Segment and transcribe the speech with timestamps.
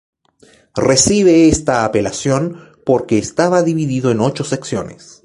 [0.87, 2.57] Recibe esta apelación
[2.87, 5.19] porque estaba dividido en ocho secciones.